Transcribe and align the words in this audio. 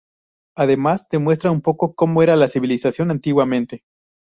Además 0.57 1.09
te 1.09 1.19
muestra 1.19 1.51
un 1.51 1.61
poco 1.61 1.93
cómo 1.93 2.23
era 2.23 2.35
la 2.35 2.47
civilización 2.47 3.11
antiguamente. 3.11 3.83